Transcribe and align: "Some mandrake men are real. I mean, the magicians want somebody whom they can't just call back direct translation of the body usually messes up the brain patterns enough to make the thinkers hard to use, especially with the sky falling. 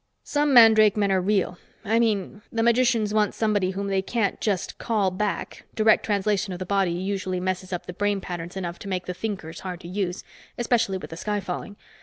"Some 0.23 0.51
mandrake 0.51 0.97
men 0.97 1.11
are 1.11 1.21
real. 1.21 1.59
I 1.85 1.99
mean, 1.99 2.41
the 2.51 2.63
magicians 2.63 3.13
want 3.13 3.35
somebody 3.35 3.69
whom 3.69 3.85
they 3.85 4.01
can't 4.01 4.41
just 4.41 4.79
call 4.79 5.11
back 5.11 5.63
direct 5.75 6.03
translation 6.03 6.53
of 6.53 6.57
the 6.57 6.65
body 6.65 6.89
usually 6.91 7.39
messes 7.39 7.71
up 7.71 7.85
the 7.85 7.93
brain 7.93 8.19
patterns 8.19 8.57
enough 8.57 8.79
to 8.79 8.89
make 8.89 9.05
the 9.05 9.13
thinkers 9.13 9.59
hard 9.59 9.79
to 9.81 9.87
use, 9.87 10.23
especially 10.57 10.97
with 10.97 11.11
the 11.11 11.17
sky 11.17 11.39
falling. 11.39 11.75